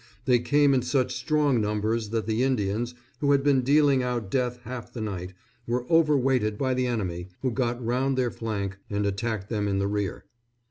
[0.25, 4.57] They came in such strong numbers that the Indians, who had been dealing out death
[4.63, 5.35] half the night,
[5.67, 9.87] were overweighted by the enemy, who got round their flank and attacked them in the
[9.87, 10.25] rear.